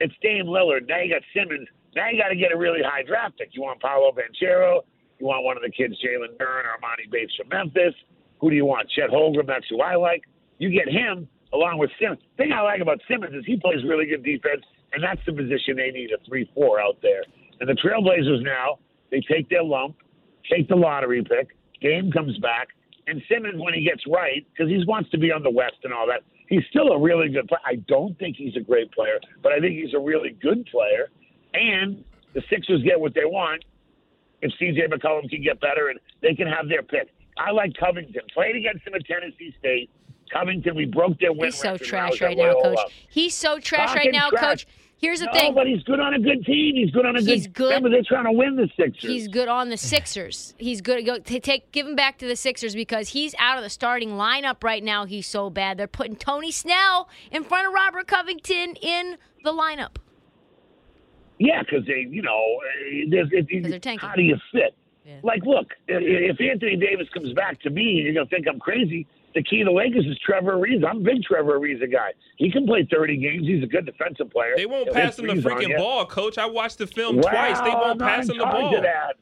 it's 0.00 0.14
Dame 0.22 0.46
Lillard. 0.46 0.86
Now 0.88 1.00
you 1.00 1.12
got 1.12 1.22
Simmons. 1.34 1.66
Now 1.96 2.10
you 2.10 2.20
got 2.20 2.28
to 2.28 2.36
get 2.36 2.52
a 2.52 2.56
really 2.56 2.80
high 2.84 3.02
draft 3.02 3.38
pick. 3.38 3.50
You 3.52 3.62
want 3.62 3.80
Paolo 3.80 4.12
Banchero. 4.12 4.82
You 5.18 5.26
want 5.26 5.44
one 5.44 5.56
of 5.56 5.62
the 5.62 5.70
kids, 5.70 5.94
Jalen 5.98 6.36
Duren 6.38 6.62
or 6.62 6.78
Emoni 6.78 7.10
Bates 7.10 7.34
from 7.34 7.48
Memphis. 7.48 7.94
Who 8.40 8.50
do 8.50 8.56
you 8.56 8.66
want? 8.66 8.88
Chet 8.90 9.10
Holmgren. 9.10 9.46
That's 9.46 9.66
who 9.68 9.80
I 9.80 9.96
like. 9.96 10.22
You 10.58 10.70
get 10.70 10.88
him 10.88 11.28
along 11.52 11.78
with 11.78 11.90
Simmons. 12.00 12.20
thing 12.36 12.52
I 12.52 12.60
like 12.60 12.80
about 12.80 13.00
Simmons 13.10 13.34
is 13.34 13.44
he 13.46 13.56
plays 13.56 13.82
really 13.84 14.06
good 14.06 14.22
defense, 14.22 14.62
and 14.92 15.02
that's 15.02 15.20
the 15.26 15.32
position 15.32 15.76
they 15.76 15.90
need 15.90 16.10
a 16.12 16.18
three-four 16.28 16.80
out 16.80 16.98
there. 17.02 17.22
And 17.60 17.68
the 17.68 17.74
Trailblazers 17.74 18.42
now 18.42 18.78
they 19.10 19.20
take 19.20 19.48
their 19.48 19.62
lump, 19.62 19.96
take 20.50 20.68
the 20.68 20.76
lottery 20.76 21.22
pick. 21.22 21.48
Game 21.80 22.10
comes 22.10 22.36
back, 22.38 22.68
and 23.06 23.22
Simmons 23.30 23.60
when 23.60 23.74
he 23.74 23.82
gets 23.82 24.02
right 24.06 24.46
because 24.52 24.70
he 24.70 24.82
wants 24.86 25.10
to 25.10 25.18
be 25.18 25.32
on 25.32 25.42
the 25.42 25.50
West 25.50 25.76
and 25.84 25.92
all 25.92 26.06
that. 26.06 26.22
He's 26.48 26.64
still 26.70 26.88
a 26.88 26.98
really 26.98 27.28
good 27.28 27.46
player. 27.46 27.60
I 27.64 27.76
don't 27.88 28.18
think 28.18 28.36
he's 28.36 28.56
a 28.56 28.60
great 28.60 28.90
player, 28.92 29.20
but 29.42 29.52
I 29.52 29.60
think 29.60 29.74
he's 29.74 29.94
a 29.94 29.98
really 29.98 30.30
good 30.40 30.66
player. 30.66 31.10
And 31.52 32.04
the 32.34 32.42
Sixers 32.48 32.82
get 32.82 32.98
what 32.98 33.14
they 33.14 33.24
want 33.24 33.64
if 34.40 34.52
CJ 34.60 34.92
McCollum 34.92 35.28
can 35.28 35.42
get 35.42 35.60
better 35.60 35.88
and 35.88 35.98
they 36.22 36.34
can 36.34 36.46
have 36.46 36.68
their 36.68 36.82
pick. 36.82 37.08
I 37.36 37.50
like 37.50 37.74
Covington. 37.78 38.22
Played 38.32 38.56
against 38.56 38.86
him 38.86 38.94
at 38.94 39.04
Tennessee 39.04 39.54
State. 39.58 39.90
Covington, 40.32 40.74
we 40.74 40.84
broke 40.84 41.18
their 41.20 41.32
win 41.32 41.46
He's 41.46 41.58
so 41.58 41.76
trash 41.76 42.20
right 42.20 42.36
now, 42.36 42.54
coach. 42.60 42.78
He's 43.08 43.34
so 43.34 43.58
trash 43.58 43.94
right 43.94 44.12
now, 44.12 44.30
trash. 44.30 44.64
coach. 44.64 44.66
Here's 45.00 45.20
the 45.20 45.26
no, 45.26 45.32
thing. 45.32 45.54
but 45.54 45.66
he's 45.68 45.82
good 45.84 46.00
on 46.00 46.12
a 46.14 46.18
good 46.18 46.44
team. 46.44 46.74
He's 46.74 46.90
good 46.90 47.06
on 47.06 47.14
a 47.16 47.20
He's 47.20 47.46
good. 47.46 47.54
good. 47.54 47.64
Remember, 47.68 47.88
they're 47.90 48.02
trying 48.02 48.24
to 48.24 48.32
win 48.32 48.56
the 48.56 48.68
Sixers. 48.76 49.08
He's 49.10 49.28
good 49.28 49.46
on 49.46 49.68
the 49.68 49.76
Sixers. 49.94 50.54
He's 50.58 50.80
good. 50.80 51.06
Go 51.06 51.18
take 51.20 51.70
give 51.70 51.86
him 51.86 51.94
back 51.94 52.18
to 52.18 52.26
the 52.26 52.34
Sixers 52.34 52.74
because 52.74 53.10
he's 53.10 53.34
out 53.38 53.58
of 53.58 53.62
the 53.64 53.70
starting 53.70 54.10
lineup 54.10 54.64
right 54.64 54.82
now. 54.82 55.04
He's 55.06 55.26
so 55.28 55.50
bad. 55.50 55.78
They're 55.78 55.86
putting 55.86 56.16
Tony 56.16 56.50
Snell 56.50 57.08
in 57.30 57.44
front 57.44 57.66
of 57.68 57.72
Robert 57.72 58.08
Covington 58.08 58.74
in 58.82 59.16
the 59.44 59.52
lineup. 59.52 59.96
Yeah, 61.38 61.62
because 61.62 61.86
they, 61.86 62.04
you 62.10 62.22
know, 62.22 62.58
eh, 62.90 63.04
there's, 63.08 63.28
it, 63.30 63.46
it, 63.48 63.62
'Cause 63.62 63.70
they're 63.70 63.78
tanking. 63.78 64.08
how 64.08 64.16
do 64.16 64.22
you 64.22 64.36
fit? 64.50 64.74
Yeah. 65.08 65.20
Like, 65.22 65.42
look, 65.46 65.72
if 65.88 66.38
Anthony 66.38 66.76
Davis 66.76 67.08
comes 67.14 67.32
back 67.32 67.58
to 67.62 67.70
me, 67.70 68.02
you're 68.04 68.12
gonna 68.12 68.26
think 68.26 68.46
I'm 68.46 68.60
crazy. 68.60 69.06
The 69.34 69.42
key 69.42 69.58
to 69.60 69.64
the 69.64 69.70
Lakers 69.70 70.04
is 70.04 70.18
Trevor 70.18 70.52
Ariza. 70.56 70.86
I'm 70.86 70.98
a 70.98 71.00
big 71.00 71.22
Trevor 71.22 71.58
Ariza 71.58 71.90
guy. 71.90 72.10
He 72.36 72.50
can 72.50 72.66
play 72.66 72.86
30 72.90 73.16
games. 73.16 73.46
He's 73.46 73.62
a 73.62 73.66
good 73.66 73.86
defensive 73.86 74.30
player. 74.30 74.52
They 74.56 74.66
won't 74.66 74.84
He'll 74.84 74.94
pass 74.94 75.18
him 75.18 75.26
the 75.28 75.34
freaking 75.34 75.76
ball, 75.78 76.04
coach. 76.04 76.36
I 76.36 76.44
watched 76.46 76.76
the 76.78 76.86
film 76.86 77.16
Well, 77.16 77.30
twice. 77.32 77.58
They 77.60 77.70
won't 77.70 77.98
not 77.98 78.08
pass 78.08 78.28
him 78.28 78.36
the 78.38 78.44
ball. 78.44 78.76
of 78.76 78.82
that. 78.82 79.14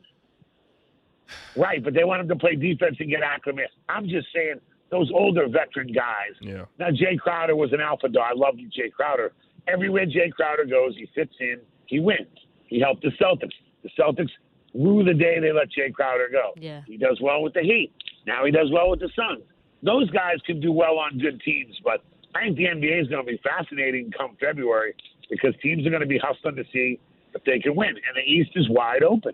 Right, 1.57 1.83
but 1.83 1.95
they 1.95 2.05
want 2.05 2.21
him 2.23 2.29
to 2.29 2.37
play 2.37 2.57
defense 2.57 2.97
and 3.01 3.09
get 3.11 3.23
acclimated. 3.23 3.71
I'm 3.89 4.09
just 4.09 4.29
saying 4.35 4.61
those 4.91 5.11
older 5.15 5.49
veteran 5.49 5.93
guys. 5.93 6.35
Yeah. 6.41 6.65
Now 6.79 6.91
Jay 6.91 7.17
Crowder 7.17 7.57
was 7.57 7.73
an 7.73 7.81
alpha 7.81 8.09
dog. 8.09 8.25
I 8.31 8.35
loved 8.35 8.61
Jay 8.75 8.91
Crowder. 8.91 9.33
Everywhere 9.69 10.07
Jay 10.07 10.31
Crowder 10.35 10.65
goes, 10.65 10.95
he 10.97 11.09
fits 11.15 11.35
in. 11.41 11.61
He 11.87 12.01
wins. 12.01 12.27
He 12.67 12.81
helped 12.81 13.03
the 13.03 13.11
Celtics. 13.21 13.55
The 13.83 13.91
Celtics 13.99 14.31
rue 14.79 15.05
the 15.05 15.15
day 15.15 15.39
they 15.41 15.53
let 15.53 15.71
Jay 15.71 15.91
Crowder 15.91 16.29
go. 16.31 16.53
Yeah. 16.57 16.83
He 16.87 16.97
does 16.97 17.19
well 17.23 17.43
with 17.43 17.55
the 17.55 17.63
Heat. 17.63 17.93
Now 18.27 18.45
he 18.45 18.51
does 18.51 18.71
well 18.73 18.91
with 18.91 19.01
the 19.01 19.11
Suns. 19.17 19.45
Those 19.83 20.11
guys 20.11 20.37
can 20.47 20.61
do 20.61 20.73
well 20.73 20.99
on 20.99 21.19
good 21.19 21.41
teams, 21.43 21.77
but 21.85 22.03
I 22.35 22.41
think 22.45 22.57
the 22.57 22.65
NBA 22.65 23.03
is 23.03 23.09
going 23.09 23.25
to 23.25 23.31
be 23.31 23.39
fascinating 23.43 24.11
come 24.17 24.37
February 24.41 24.95
because 25.31 25.55
teams 25.63 25.87
are 25.87 25.91
going 25.91 26.01
to 26.03 26.07
be 26.09 26.19
hustling 26.19 26.57
to 26.57 26.65
see 26.73 26.99
if 27.35 27.45
they 27.45 27.59
can 27.59 27.75
win, 27.77 27.89
and 27.91 28.17
the 28.17 28.23
East 28.23 28.51
is 28.57 28.69
wide 28.71 29.03
open. 29.03 29.33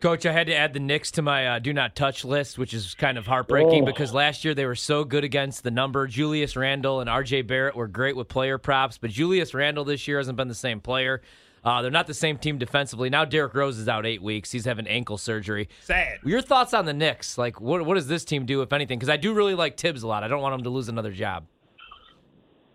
Coach, 0.00 0.24
I 0.24 0.32
had 0.32 0.46
to 0.46 0.54
add 0.54 0.72
the 0.72 0.80
Knicks 0.80 1.10
to 1.12 1.22
my 1.22 1.46
uh, 1.46 1.58
do 1.58 1.74
not 1.74 1.94
touch 1.94 2.24
list, 2.24 2.56
which 2.58 2.72
is 2.72 2.94
kind 2.94 3.18
of 3.18 3.26
heartbreaking 3.26 3.82
Oh. 3.82 3.86
because 3.86 4.14
last 4.14 4.46
year 4.46 4.54
they 4.54 4.64
were 4.64 4.74
so 4.74 5.04
good 5.04 5.24
against 5.24 5.62
the 5.62 5.70
number. 5.70 6.06
Julius 6.06 6.56
Randle 6.56 7.00
and 7.00 7.10
RJ 7.10 7.46
Barrett 7.46 7.76
were 7.76 7.86
great 7.86 8.16
with 8.16 8.26
player 8.28 8.56
props, 8.56 8.96
but 8.96 9.10
Julius 9.10 9.52
Randle 9.52 9.84
this 9.84 10.08
year 10.08 10.16
hasn't 10.16 10.38
been 10.38 10.48
the 10.48 10.54
same 10.54 10.80
player. 10.80 11.20
Uh, 11.64 11.82
they're 11.82 11.90
not 11.90 12.06
the 12.06 12.14
same 12.14 12.38
team 12.38 12.56
defensively. 12.58 13.10
Now 13.10 13.24
Derrick 13.24 13.54
Rose 13.54 13.78
is 13.78 13.88
out 13.88 14.06
eight 14.06 14.22
weeks. 14.22 14.50
He's 14.50 14.64
having 14.64 14.86
ankle 14.86 15.18
surgery. 15.18 15.68
Sad. 15.82 16.18
Your 16.24 16.40
thoughts 16.40 16.72
on 16.72 16.86
the 16.86 16.94
Knicks? 16.94 17.36
Like, 17.36 17.60
what 17.60 17.84
what 17.84 17.94
does 17.94 18.06
this 18.06 18.24
team 18.24 18.46
do, 18.46 18.62
if 18.62 18.72
anything? 18.72 18.98
Because 18.98 19.10
I 19.10 19.16
do 19.18 19.34
really 19.34 19.54
like 19.54 19.76
Tibbs 19.76 20.02
a 20.02 20.06
lot. 20.08 20.24
I 20.24 20.28
don't 20.28 20.40
want 20.40 20.54
him 20.54 20.62
to 20.62 20.70
lose 20.70 20.88
another 20.88 21.12
job. 21.12 21.44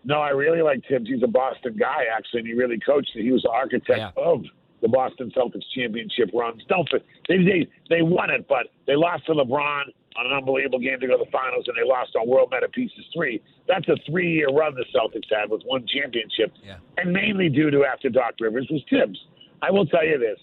No, 0.04 0.20
I 0.20 0.28
really 0.30 0.62
like 0.62 0.82
Tibbs. 0.88 1.08
He's 1.08 1.22
a 1.24 1.26
Boston 1.28 1.76
guy, 1.76 2.04
actually, 2.16 2.40
and 2.40 2.46
he 2.48 2.54
really 2.54 2.78
coached 2.78 3.10
it. 3.16 3.22
He 3.22 3.32
was 3.32 3.42
the 3.42 3.50
architect 3.50 3.98
Yeah. 3.98 4.10
of 4.16 4.44
the 4.82 4.88
Boston 4.88 5.32
Celtics 5.36 5.64
championship 5.74 6.30
runs. 6.32 6.62
Don't 6.68 6.88
they, 7.28 7.38
they 7.38 7.66
they 7.90 8.02
won 8.02 8.30
it, 8.30 8.46
but 8.48 8.66
they 8.86 8.94
lost 8.94 9.26
to 9.26 9.32
LeBron 9.32 9.82
on 10.18 10.26
an 10.26 10.32
unbelievable 10.32 10.78
game 10.78 10.98
to 11.00 11.06
go 11.06 11.18
to 11.18 11.24
the 11.24 11.30
finals, 11.30 11.64
and 11.68 11.76
they 11.76 11.86
lost 11.86 12.14
on 12.16 12.28
World 12.28 12.48
Meta 12.52 12.68
Pieces 12.68 13.04
three. 13.14 13.42
That's 13.68 13.86
a 13.88 13.96
three-year 14.08 14.48
run 14.48 14.74
the 14.74 14.84
Celtics 14.94 15.28
had 15.30 15.50
with 15.50 15.62
one 15.64 15.86
championship, 15.86 16.52
Yeah. 16.64 16.76
and 16.96 17.12
mainly 17.12 17.48
due 17.48 17.70
to 17.70 17.84
after 17.84 18.08
Doc 18.08 18.34
Rivers 18.40 18.66
was 18.70 18.82
Tibbs. 18.88 19.18
I 19.62 19.70
will 19.70 19.86
tell 19.86 20.04
you 20.06 20.18
this. 20.18 20.38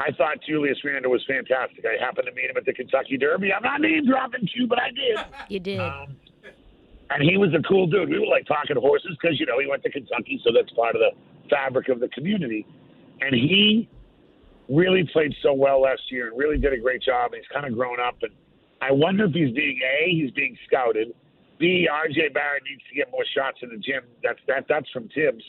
I 0.00 0.10
thought 0.12 0.38
Julius 0.46 0.78
Randle 0.84 1.12
was 1.12 1.24
fantastic. 1.26 1.84
I 1.86 2.02
happened 2.02 2.26
to 2.26 2.32
meet 2.34 2.50
him 2.50 2.56
at 2.56 2.64
the 2.64 2.72
Kentucky 2.72 3.16
Derby. 3.16 3.52
I'm 3.52 3.62
not 3.62 3.80
name 3.80 4.04
dropping 4.06 4.48
you, 4.54 4.66
but 4.66 4.80
I 4.82 4.90
did. 4.90 5.16
You 5.48 5.60
did. 5.60 5.78
Um, 5.80 6.16
and 7.10 7.22
he 7.22 7.36
was 7.36 7.54
a 7.54 7.62
cool 7.68 7.86
dude. 7.86 8.08
We 8.08 8.18
were 8.18 8.26
like 8.26 8.46
talking 8.46 8.76
horses 8.76 9.16
because 9.20 9.38
you 9.38 9.46
know 9.46 9.60
he 9.60 9.66
went 9.68 9.82
to 9.84 9.90
Kentucky, 9.90 10.40
so 10.44 10.50
that's 10.54 10.72
part 10.72 10.96
of 10.96 11.00
the 11.00 11.10
fabric 11.48 11.88
of 11.88 12.00
the 12.00 12.08
community. 12.08 12.66
And 13.20 13.34
he 13.34 13.88
really 14.68 15.08
played 15.12 15.34
so 15.42 15.52
well 15.52 15.82
last 15.82 16.00
year 16.10 16.28
and 16.28 16.38
really 16.38 16.56
did 16.58 16.72
a 16.72 16.78
great 16.78 17.02
job. 17.02 17.32
And 17.32 17.42
he's 17.42 17.48
kind 17.52 17.66
of 17.66 17.74
grown 17.74 18.00
up, 18.00 18.16
and 18.22 18.32
I 18.84 18.92
wonder 18.92 19.24
if 19.24 19.32
he's 19.32 19.54
being 19.54 19.80
a 19.82 20.10
he's 20.10 20.30
being 20.32 20.56
scouted. 20.66 21.14
B 21.58 21.88
R.J. 21.90 22.28
Barrett 22.34 22.64
needs 22.68 22.82
to 22.90 22.94
get 22.94 23.10
more 23.10 23.24
shots 23.34 23.58
in 23.62 23.70
the 23.70 23.76
gym. 23.78 24.02
That's 24.22 24.38
that 24.46 24.66
that's 24.68 24.90
from 24.90 25.08
Tibbs, 25.08 25.42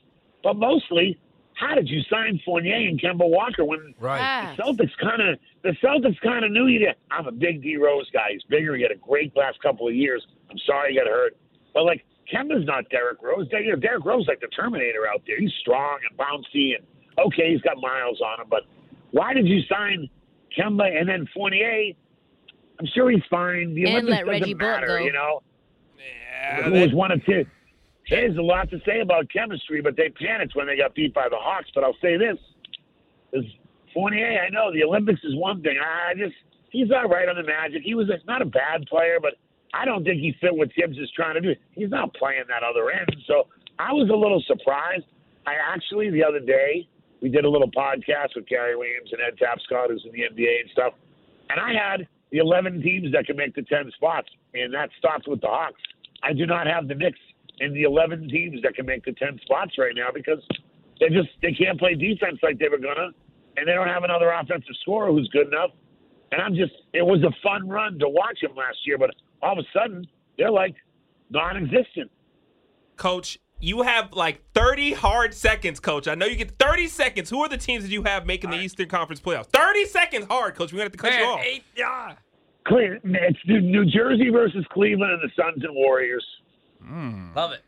but 0.43 0.55
mostly 0.55 1.19
how 1.55 1.73
did 1.73 1.89
you 1.89 2.01
sign 2.09 2.39
Fournier 2.45 2.75
and 2.75 2.99
Kemba 2.99 3.27
Walker 3.27 3.65
when 3.65 3.93
Right. 3.99 4.55
The 4.55 4.63
Celtics 4.63 4.91
kind 5.01 5.21
of 5.21 5.39
the 5.63 5.71
Celtics 5.83 6.19
kind 6.21 6.45
of 6.45 6.51
knew 6.51 6.67
you. 6.67 6.79
Did. 6.79 6.95
I'm 7.11 7.27
a 7.27 7.31
big 7.31 7.61
D 7.61 7.77
Rose 7.77 8.09
guy. 8.13 8.27
He's 8.31 8.43
bigger. 8.43 8.75
He 8.75 8.83
had 8.83 8.91
a 8.91 8.97
great 8.97 9.35
last 9.35 9.61
couple 9.61 9.87
of 9.87 9.95
years. 9.95 10.25
I'm 10.49 10.57
sorry 10.65 10.91
he 10.93 10.97
got 10.97 11.07
hurt, 11.07 11.35
but 11.73 11.83
like 11.83 12.05
Kemba's 12.31 12.65
not 12.65 12.89
Derrick 12.89 13.21
Rose. 13.21 13.49
Derrick 13.49 13.81
Derrick 13.81 14.05
Rose 14.05 14.27
like 14.27 14.39
the 14.39 14.47
Terminator 14.47 15.07
out 15.07 15.23
there. 15.27 15.39
He's 15.39 15.53
strong 15.59 15.99
and 16.09 16.17
bouncy 16.17 16.75
and 16.75 16.85
okay, 17.27 17.51
he's 17.51 17.61
got 17.61 17.77
miles 17.81 18.21
on 18.21 18.41
him. 18.41 18.47
But 18.49 18.63
why 19.11 19.33
did 19.33 19.47
you 19.47 19.61
sign 19.69 20.09
Kemba 20.57 20.97
and 20.97 21.09
then 21.09 21.27
Fournier? 21.33 21.93
I'm 22.79 22.85
sure 22.93 23.09
he's 23.09 23.23
fine. 23.29 23.73
The 23.73 23.83
And 23.85 23.91
Olympics 23.91 24.11
let 24.11 24.27
Reggie 24.27 24.39
doesn't 24.53 24.57
Bullock 24.57 24.81
matter, 24.81 24.97
go. 24.99 25.05
you 25.05 25.13
know. 25.13 25.41
Yeah, 25.97 26.63
Who 26.63 26.71
was 26.81 26.93
one 26.93 27.11
of 27.11 27.23
two? 27.25 27.45
There's 28.09 28.37
a 28.37 28.41
lot 28.41 28.69
to 28.69 28.79
say 28.85 28.99
about 28.99 29.29
chemistry, 29.31 29.81
but 29.81 29.95
they 29.97 30.09
panicked 30.09 30.55
when 30.55 30.67
they 30.67 30.77
got 30.77 30.93
beat 30.93 31.13
by 31.13 31.27
the 31.29 31.37
Hawks. 31.37 31.69
But 31.73 31.83
I'll 31.83 31.97
say 32.01 32.17
this: 32.17 32.37
is 33.33 33.43
Fournier. 33.93 34.41
I 34.45 34.49
know 34.49 34.71
the 34.71 34.83
Olympics 34.83 35.21
is 35.23 35.35
one 35.35 35.61
thing. 35.63 35.77
I 35.81 36.13
just 36.13 36.35
he's 36.69 36.91
all 36.91 37.07
right 37.09 37.27
on 37.27 37.35
the 37.35 37.43
Magic. 37.43 37.81
He 37.83 37.95
was 37.95 38.09
a, 38.09 38.23
not 38.27 38.41
a 38.41 38.45
bad 38.45 38.85
player, 38.87 39.17
but 39.21 39.35
I 39.73 39.85
don't 39.85 40.03
think 40.03 40.19
he 40.21 40.35
fit 40.39 40.53
what 40.55 40.69
Tibbs 40.77 40.97
is 40.97 41.09
trying 41.15 41.35
to 41.35 41.41
do. 41.41 41.55
He's 41.71 41.89
not 41.89 42.13
playing 42.13 42.43
that 42.49 42.61
other 42.61 42.91
end. 42.91 43.09
So 43.25 43.47
I 43.79 43.91
was 43.93 44.09
a 44.09 44.15
little 44.15 44.43
surprised. 44.45 45.05
I 45.47 45.53
actually 45.73 46.11
the 46.11 46.23
other 46.23 46.39
day 46.39 46.87
we 47.21 47.29
did 47.29 47.45
a 47.45 47.49
little 47.49 47.71
podcast 47.71 48.35
with 48.35 48.45
Gary 48.47 48.75
Williams 48.75 49.09
and 49.13 49.21
Ed 49.21 49.39
Tapscott, 49.41 49.89
who's 49.89 50.05
in 50.05 50.11
the 50.11 50.27
NBA 50.29 50.61
and 50.61 50.69
stuff, 50.71 50.93
and 51.49 51.59
I 51.59 51.73
had 51.73 52.07
the 52.31 52.37
11 52.39 52.81
teams 52.81 53.11
that 53.13 53.25
can 53.25 53.37
make 53.37 53.55
the 53.55 53.61
10 53.61 53.91
spots, 53.95 54.29
and 54.53 54.73
that 54.73 54.89
stopped 54.97 55.27
with 55.27 55.41
the 55.41 55.47
Hawks. 55.47 55.81
I 56.23 56.33
do 56.33 56.45
not 56.45 56.67
have 56.67 56.87
the 56.87 56.95
Knicks 56.95 57.19
in 57.59 57.73
the 57.73 57.83
11 57.83 58.29
teams 58.29 58.61
that 58.63 58.75
can 58.75 58.85
make 58.85 59.05
the 59.05 59.13
10 59.13 59.39
spots 59.43 59.77
right 59.77 59.93
now 59.95 60.09
because 60.13 60.39
they 60.99 61.09
just 61.09 61.29
they 61.41 61.51
can't 61.51 61.79
play 61.79 61.95
defense 61.95 62.39
like 62.41 62.57
they 62.59 62.69
were 62.69 62.77
gonna, 62.77 63.09
and 63.57 63.67
they 63.67 63.73
don't 63.73 63.87
have 63.87 64.03
another 64.03 64.31
offensive 64.31 64.75
scorer 64.81 65.11
who's 65.11 65.27
good 65.29 65.47
enough. 65.47 65.71
And 66.31 66.41
I'm 66.41 66.55
just 66.55 66.73
it 66.93 67.03
was 67.03 67.21
a 67.23 67.31
fun 67.43 67.67
run 67.67 67.99
to 67.99 68.09
watch 68.09 68.39
them 68.41 68.55
last 68.55 68.77
year, 68.85 68.97
but 68.97 69.11
all 69.41 69.53
of 69.53 69.59
a 69.59 69.77
sudden 69.77 70.07
they're 70.37 70.51
like 70.51 70.75
non-existent. 71.29 72.11
Coach, 72.97 73.39
you 73.65 73.81
have 73.81 74.13
like 74.13 74.41
30 74.53 74.93
hard 74.93 75.33
seconds, 75.33 75.79
Coach. 75.79 76.07
I 76.07 76.15
know 76.15 76.25
you 76.25 76.35
get 76.35 76.57
30 76.59 76.87
seconds. 76.87 77.29
Who 77.29 77.41
are 77.43 77.49
the 77.49 77.57
teams 77.57 77.83
that 77.83 77.91
you 77.91 78.03
have 78.03 78.25
making 78.25 78.49
the 78.51 78.57
Eastern 78.57 78.87
Conference 78.87 79.19
playoffs? 79.19 79.47
30 79.47 79.85
seconds 79.85 80.25
hard, 80.29 80.55
Coach. 80.55 80.71
We're 80.71 80.77
going 80.79 80.91
to 80.91 80.97
have 81.03 81.11
to 81.11 81.17
cut 81.17 81.19
you 81.19 81.25
off. 81.25 81.41
eight, 81.43 81.63
yeah. 81.75 82.13
Cle- 82.67 82.99
It's 83.03 83.39
New 83.47 83.61
New 83.61 83.85
Jersey 83.85 84.29
versus 84.29 84.65
Cleveland 84.71 85.13
and 85.13 85.21
the 85.23 85.29
Suns 85.41 85.63
and 85.63 85.73
Warriors. 85.75 86.25
Love 87.35 87.51
it. 87.51 87.61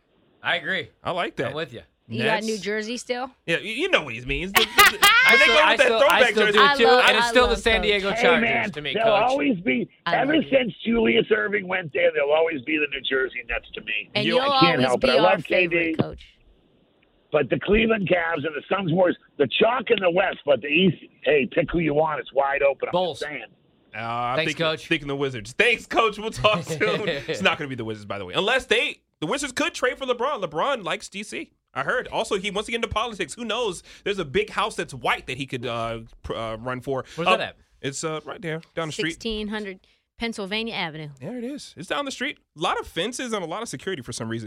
I 0.44 0.56
agree. 0.58 0.90
I 1.04 1.12
like 1.12 1.36
that. 1.38 1.48
I'm 1.48 1.54
with 1.56 1.74
you. 1.74 1.82
You 2.10 2.24
Nets. 2.24 2.46
got 2.46 2.50
New 2.50 2.58
Jersey 2.58 2.96
still? 2.98 3.30
Yeah, 3.46 3.58
you 3.58 3.72
you 3.74 3.90
know 3.90 4.02
what 4.04 4.14
he 4.14 4.22
means. 4.22 4.52
The- 4.56 4.62
the- 4.62 4.98
the- 4.98 5.08
I 5.30 5.32
when 5.34 5.40
still, 5.42 5.58
I 5.58 5.76
that 5.76 5.86
still, 5.86 6.02
I 6.10 6.32
still 6.32 6.46
jersey. 6.46 6.58
do 6.58 6.64
I 6.64 6.76
too, 6.78 6.86
love- 6.86 7.04
and 7.10 7.18
it's 7.18 7.26
I 7.26 7.30
still 7.30 7.44
the 7.48 7.50
love 7.54 7.60
San 7.60 7.76
Coach. 7.76 7.84
Diego 7.84 8.12
Hey 8.12 8.22
Chargers 8.22 8.42
man, 8.50 8.72
to 8.72 8.82
me, 8.82 8.94
they'll 8.94 9.04
Coach. 9.04 9.24
always 9.30 9.60
be. 9.60 9.90
I 10.06 10.16
ever 10.16 10.36
since 10.50 10.74
Julius 10.86 11.26
Erving 11.30 11.66
went 11.66 11.92
there, 11.94 12.12
they'll 12.14 12.34
always 12.34 12.62
be 12.62 12.78
the 12.78 12.88
New 12.96 13.02
Jersey 13.02 13.44
Nets 13.50 13.66
to 13.74 13.82
me. 13.82 14.10
And 14.16 14.26
You- 14.26 14.36
you'll 14.36 14.44
I 14.44 14.60
can't 14.62 14.72
always 14.76 14.86
help 14.86 15.04
it. 15.04 15.08
be 15.08 15.12
I 15.12 15.16
our 15.18 15.22
love 15.22 15.44
KD. 15.44 15.98
coach. 16.00 16.24
But 17.32 17.50
the 17.50 17.60
Cleveland 17.60 18.08
Cavs 18.08 18.46
and 18.46 18.56
the 18.56 18.62
Suns 18.74 18.92
Warriors, 18.94 19.18
the 19.38 19.48
chalk 19.60 19.90
in 19.92 20.00
the 20.00 20.10
West, 20.10 20.38
but 20.46 20.62
the 20.62 20.68
East. 20.68 20.98
Hey, 21.24 21.46
pick 21.52 21.70
who 21.72 21.80
you 21.80 21.94
want. 21.94 22.22
It's 22.22 22.32
wide 22.32 22.62
open. 22.62 22.88
I'm 22.88 22.92
Bulls. 22.94 23.20
saying. 23.20 23.44
Uh, 23.94 24.00
I'm 24.00 24.36
Thanks, 24.38 24.52
thinking, 24.52 24.66
Coach. 24.66 24.88
Thinking 24.88 25.08
the 25.10 25.16
Wizards. 25.16 25.52
Thanks, 25.54 25.86
Coach. 25.86 26.18
We'll 26.18 26.32
talk 26.32 26.64
soon. 26.64 26.80
it's 27.10 27.42
not 27.42 27.58
going 27.58 27.68
to 27.68 27.70
be 27.70 27.76
the 27.76 27.84
Wizards, 27.84 28.06
by 28.06 28.18
the 28.18 28.24
way, 28.26 28.34
unless 28.34 28.66
they 28.66 29.02
the 29.20 29.28
Wizards 29.28 29.52
could 29.52 29.74
trade 29.74 29.98
for 29.98 30.06
LeBron. 30.06 30.42
LeBron 30.42 30.84
likes 30.86 31.10
DC. 31.10 31.50
I 31.78 31.84
heard. 31.84 32.08
Also, 32.08 32.38
he 32.38 32.50
wants 32.52 32.66
to 32.66 32.72
get 32.72 32.78
into 32.78 32.88
politics. 32.88 33.34
Who 33.36 33.46
knows? 33.46 33.84
There's 34.04 34.20
a 34.20 34.26
big 34.26 34.50
house 34.50 34.76
that's 34.76 34.94
white 34.94 35.28
that 35.28 35.38
he 35.38 35.46
could 35.46 35.66
uh, 35.66 36.00
pr- 36.24 36.36
uh, 36.36 36.56
run 36.58 36.82
for. 36.82 37.06
Where's 37.16 37.28
Uh, 37.28 37.38
that 37.38 37.42
at? 37.50 37.56
It's 37.82 38.04
uh, 38.04 38.20
right 38.26 38.42
there 38.42 38.62
down 38.76 38.88
the 38.88 38.92
street. 38.94 39.12
1600 39.24 39.80
Pennsylvania 40.18 40.74
Avenue. 40.74 41.10
There 41.22 41.38
it 41.38 41.44
is. 41.44 41.76
It's 41.78 41.88
down 41.88 42.06
the 42.06 42.12
street. 42.12 42.40
A 42.58 42.62
lot 42.62 42.80
of 42.80 42.88
fences 42.88 43.34
and 43.34 43.44
a 43.44 43.48
lot 43.48 43.62
of 43.62 43.70
security 43.70 44.02
for 44.02 44.12
some 44.12 44.28
reason. 44.30 44.46